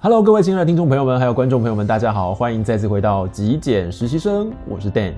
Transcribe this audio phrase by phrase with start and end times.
[0.00, 5.12] Hello，各位亲爱的听众朋友们，还有观众朋友们，大家好，欢迎再次回到极简实习生，我是 Dan。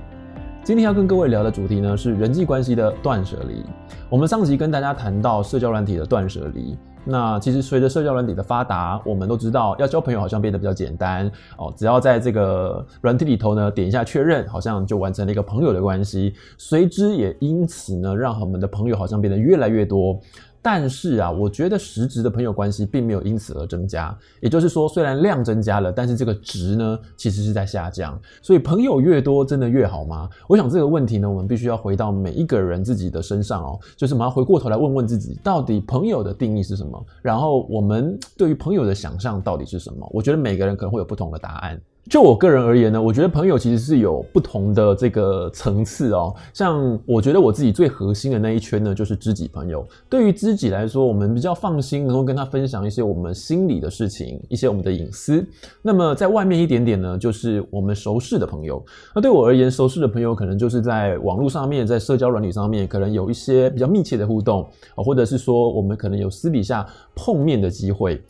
[0.63, 3.63] 今天要跟各位聊的主题呢是人际关系的断舍离。
[4.09, 6.75] 我们上集跟大家谈到社交软体的断舍离。
[7.03, 16.33] 那其实随着社交软体的发达，我们都知道要交朋友好像变得比较简单哦，只要在这个软体里头呢点一下确认，好像就完成了一个朋友的关系。
[16.57, 20.19] 随之也因此呢，让我们的朋友好像变得越来越多。
[20.61, 24.15] 但是啊，我觉得实质的朋友关系并没有因此而增加。
[24.39, 28.19] 也就是说，虽然量增加了，但是这个值呢，其实是在下降。
[28.41, 30.29] 所以，朋友越多，真的越好吗？
[30.47, 33.79] 我想这个问题呢，我们必须要回到每一个人自己的身上哦。
[33.95, 37.05] 就是我们要回过头来问问自己，到底朋友的定义是什么？
[37.21, 40.07] 然后，我们对于朋友的想象到底是什么？
[40.13, 41.81] 我觉得每个人可能会有不同的答案。
[42.09, 46.33] 就我个人而言呢，我觉得朋友其实是有不同的这个层次哦。
[46.51, 49.87] 像我觉得我自己最核心的那一圈呢，就是知己朋友。
[50.09, 55.45] 对于知己来说，我们比较放心，能够跟他分享一些我们心里的事情，一些我们的隐私。
[55.81, 58.83] 那么在外面一点点呢，就是我们熟识的朋友。
[59.15, 68.21] 那对我而言，熟识的朋友可能就是在网络上面，在社交软体上面，可能有一些比较密切的互动，或者是说我们可能有私底下碰面的机会。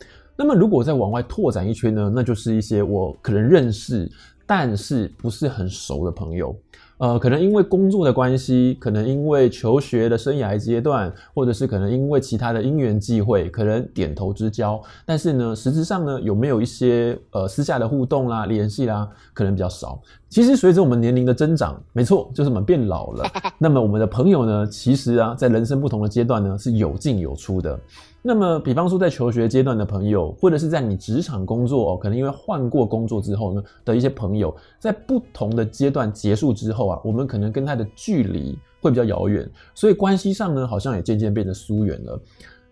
[0.42, 4.10] 那么，如果再往外拓展一圈呢，那就是一些我可能认识，
[4.44, 6.52] 但是不是很熟的朋友。
[6.98, 14.80] 呃，可能因为工作的关系，可能因为求学的生涯阶段，或者是可能因为其他的因缘际会，可能点头之交。
[15.04, 20.00] 但是呢，实质上呢，有没有一些呃私下的互动啦、联系啦，可能比较少。
[20.28, 23.24] 其实随着我们年龄的增长，没错，就是我们变老了。
[23.58, 27.78] 那么我们的朋友呢，其实啊，在人生不同的阶段呢，是有进有出的。
[28.24, 42.20] 那么，比方说在求学阶段的朋友，或者是在你职场工作哦，可能因为换过工作之后呢的一些朋友，在不同的阶段结束之后啊，我们可能跟他的距离会比较遥远，所以关系上呢，好像也渐渐变得疏远了。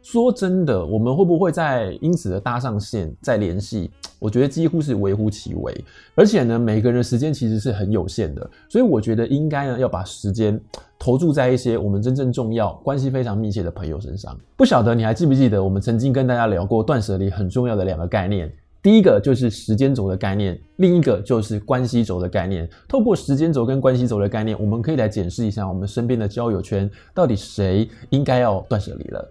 [0.02, 3.90] 说真的，我们会不会再因此的搭上线再联系？
[4.18, 5.84] 我觉得几乎是微乎其微。
[6.14, 10.58] 而且呢，每个人的时间其实是很有限的，所以我觉得应该呢要把时间
[10.98, 14.34] 投注在一些我们真正重要、关系非常密切的朋友身上。
[14.56, 18.50] 不晓得你还记不记得我们曾经跟大家聊过断舍离很重要的两个概念？
[18.82, 22.68] 第一个就是时间轴的概念，另一个就是关系轴的概念。
[22.88, 29.28] 透过时间轴跟关系轴的概念，我们可以来检视一下我们身边的交友圈到底谁应该要断舍离了。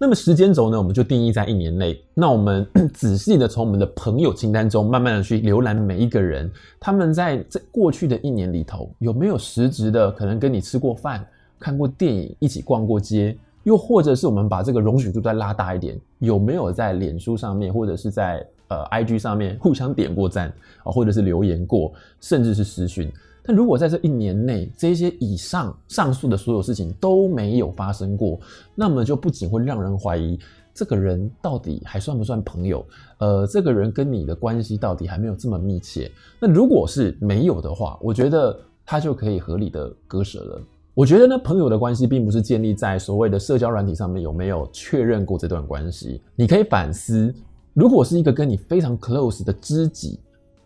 [0.00, 2.00] 那么时间轴呢，我们就定义在一年内。
[2.14, 2.64] 那我们
[2.94, 11.26] 仔细的从我们的朋友清单中，慢慢的去浏览每一个人，他们在这过去的一年里头，有没有实质的可能跟你吃过饭、
[11.58, 13.36] 看过电影、一起逛过街？
[13.64, 20.48] 又或者是我们把这个容许度再拉大一点，有没有在脸书上面或者是在呃 IG 上面互相点过赞
[20.84, 23.12] 啊，或者是留言过，甚至是私讯？
[23.42, 28.38] 但如果在这一年内，这些以上上述的所有事情都没有发生过，
[28.74, 30.38] 那么就不仅会让人怀疑
[30.74, 32.84] 这个人到底还算不算朋友？
[33.18, 36.10] 呃，这个人跟你的关系到底还没有这么密切？
[36.38, 38.54] 那如果是没有的话，我觉得
[38.84, 40.62] 他就可以合理的割舍了。
[40.92, 46.20] 我觉得呢，朋友的关系并不是建立在所谓的社交软体上面有没有确认过这段关系。
[46.34, 47.34] 你可以反思，
[47.78, 50.18] 如果是一个跟你非常 close 的知己，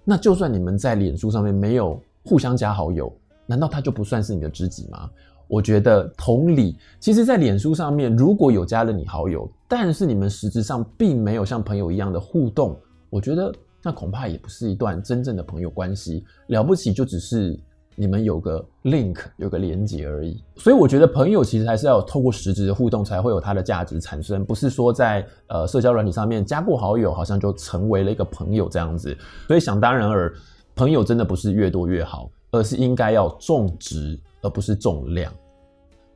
[0.02, 2.00] 那就算你们在脸书上面没有。
[2.24, 3.12] 互相加好友，
[3.46, 5.10] 难道他就不算是你的知己吗？
[5.48, 12.78] 我觉得同理，其实，在脸书上面如果有加了你好友，但是你们实质上并没有像朋友一样的互动，
[13.10, 13.52] 我觉得
[13.82, 16.24] 那恐怕也不是一段真正的朋友关系。
[16.46, 17.58] 了不起就只是
[18.02, 20.42] 你们有个 link，有个连接而已。
[20.56, 29.16] 所以我觉得朋友其实还是要透过实质的互动才会有它的价值产生，不是说在呃社交软体上面加过好友，好像就成为了一个朋友这样子。
[29.46, 30.34] 所以想当然尔。
[30.74, 35.30] 朋友真的不是越多越好，而是应该要重质，而不是重量。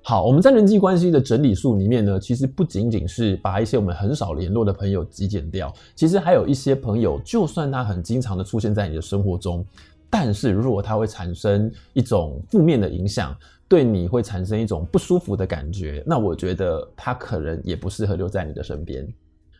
[0.03, 9.63] 好，我们在人际关系的整理术里面呢，其实不仅仅是把一些我们很少联络的朋友极简掉，其实还有一些朋友，就算他很经常的出现在你的生活中，
[10.11, 13.37] 但是如果它会产生一种负面的影响，
[13.69, 19.07] 对你会产生一种不舒服的感觉，那我觉得它可能也不适合留在你的身边。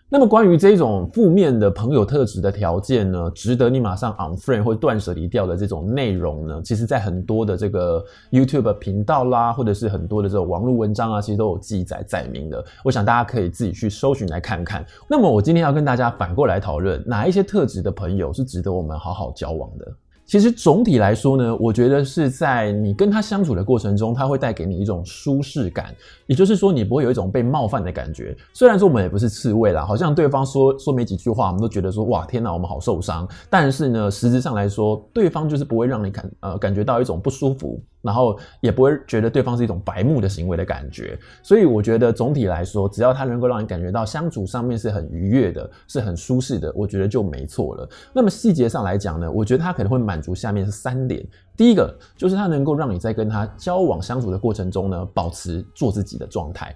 [0.09, 12.65] 那么关于这种负面的朋友特质的条件呢，值得你马上 unfriend 或断舍离掉的这种内容呢，其实在很多的这个 YouTube 频道啦，或者是很多的这种网络文章啊，其实都有记载载明的。
[12.85, 14.87] 我想大家可以自己去搜寻来看看。
[15.09, 19.93] 那么我今天要跟大家反过来讨论，哪一些特质的朋友是值得我们好好交往的？
[20.27, 25.95] 其实总体来说呢，我觉得是在你跟他相处的过程中，他会带给你一种舒适感，
[26.27, 28.37] 也就是说，你不会有一种被冒犯的感觉。
[28.53, 33.27] 虽然说我们也不是刺猬啦，好像对方说说没几句话，我们都觉得说哇天哪，我们好受伤。
[33.49, 37.81] 但是呢，实质上来说，对方就是不会让你感呃感觉到一种不舒服。
[38.07, 41.19] 然后也不会觉得对方是一种白目的行为的感觉。
[41.43, 47.89] 所以我觉得总体来说，只要他能够让你感觉到相处上面是很愉悦的，是很舒适的，我觉得就没错了。
[48.15, 51.27] 那么细节上来讲呢，我觉得他可能会满足下面是三点。
[51.57, 56.75] 第一个就是他能够让你在跟他交往相处的过程中呢，保持做自己的状态。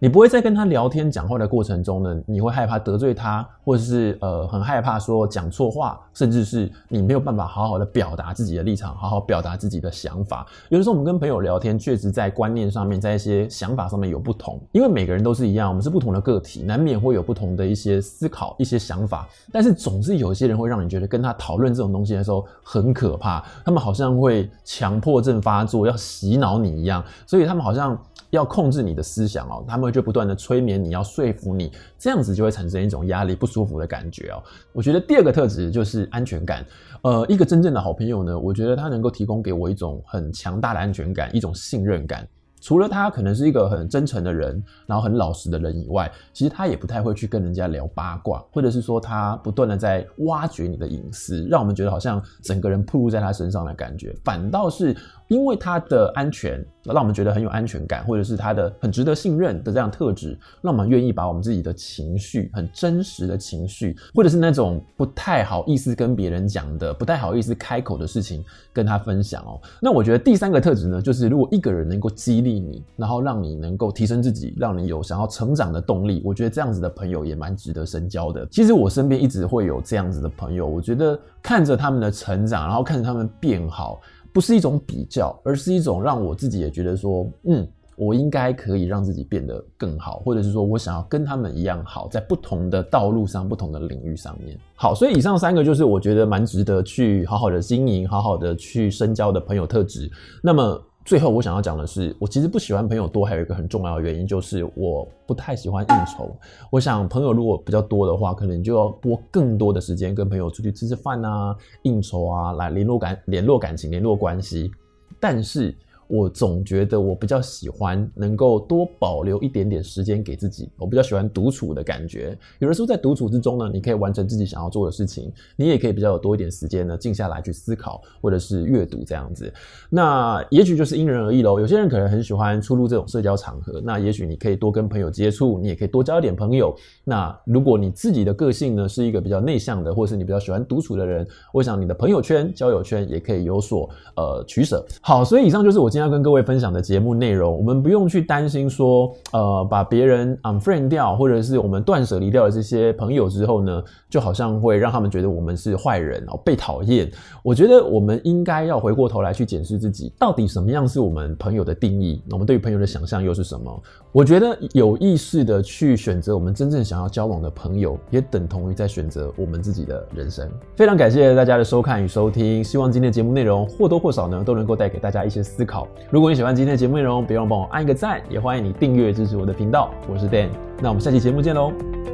[0.00, 10.46] 你不会在跟他聊天讲话的过程中呢，你会害怕得罪他，或者是呃很害怕说讲错话，甚至是你没有办法好好的表达自己的立场，好好表达自己的想法。
[10.70, 19.28] 有的时候我们跟朋友聊天，确实在观念上面，在一些想法上面有不同，因为每个人都是一样，我们是不同的个体，难免会有不同的一些思考、一些想法。
[19.52, 27.98] 但是总是有些人会让你觉得跟他讨论这种东西的时候很可怕，他们好像会强迫症发作，要洗脑你一样，所以他们好像。
[28.30, 34.42] 要控制你的思想哦，他们就不断的催眠你，要说服你，这样子就会产生一种压力、不舒服的感觉哦。
[34.72, 36.64] 我觉得第二个特质就是安全感。
[37.02, 42.26] 呃，一个真正的好朋友呢，我觉得他能够提供给我一种很强大的安全感，一种信任感。
[42.60, 54.96] 除了他可能是一个很真诚的人，然后很老实的人以外，其实他也不太会去跟人家聊八卦，或者是说他不断的在挖掘你的隐私，让我们觉得好像整个人暴露在他身上的感觉，反倒是。
[55.28, 69.60] 因为他的安全，让我们觉得很有安全感，或者是他的很值得信任的这样特质，让我们愿意把我们自己的情绪，很真实的情绪，或者是那种不太好意思跟别人讲的、不太好意思开口的事情，跟他分享哦。
[69.80, 78.46] 那我觉得第三个特质呢，就是如果一个人能够激励你，然后让你能够提升自己，让你有想要成长的动力，我觉得这样子的朋友也蛮值得深交的。
[78.50, 84.00] 其实我身边一直会有这样子的朋友，我觉得看着他们的成长，然后看着他们变好。
[84.32, 87.66] 不是一种比较，而是一种让我自己也觉得说，嗯，
[87.96, 94.58] 我应该可以让自己变得更好，或者是说我想要跟他们一样好，在不同的道路上、不同的领域上面。
[94.74, 100.10] 好，所以以上三个就是我觉得蛮值得去好好的经营、好好的去深交的朋友特质。
[100.42, 100.82] 那么。
[101.08, 106.36] 最后我想要讲的是，我其实不喜欢朋友多，还有一个很重要的原因就是我不太喜欢应酬。
[106.70, 114.70] 我想朋友如果比较多的话，可能就要拨更多的时间跟朋友出去吃吃饭啊、应酬啊，来联络感、联络感情、联络关系。
[115.18, 115.74] 但是。
[116.08, 122.36] 我总觉得我比较喜欢能够多保留一点点时间给自己，我比较喜欢独处的感觉。
[122.58, 129.52] 有的时候在独处之中呢，你可以完成自己想要做的事情，你也可以比较有多一点时间呢，静下来去思考或者是阅读这样子。
[129.90, 131.60] 那也许就是因人而异喽。
[131.60, 136.74] 有些人可能很喜欢出入这种社交场合，那也许你可以多跟朋友接触，你也可以多交一点朋友。
[137.04, 144.84] 那如果你自己的个性呢是一个比较内向的，或是你比较喜欢独处的人，我想你的朋友圈、交友圈也可以有所呃取舍。
[145.02, 157.10] 好，所以以上就是我今天要跟各位分享的节目内容，我们不用去担心说，呃，把别人 unfriend 掉，或者是我们断舍离掉了这些朋友之后呢，就好像会让他们觉得我们是坏人哦，被讨厌。
[157.42, 162.22] 我觉得我们应该要回过头来去检视自己，到底什么样是我们朋友的定义？
[162.30, 163.82] 我们对于朋友的想象又是什么？
[164.12, 170.48] 我觉得有意识的去选择我们真正想要交往的朋友，也等同于在选择我们自己的人生。
[170.76, 175.87] 非常感谢大家的收看与收听，希望今天的节目内容或多或少呢，都能够带给大家一些思考。
[176.10, 179.90] 如果你喜欢今天的节目内容，别忘帮我按一个赞，也欢迎你订阅支持我的频道。
[180.08, 180.48] 我是 Dan，
[180.80, 181.70] 那我们下期节目见喽，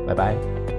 [0.06, 0.73] 拜拜。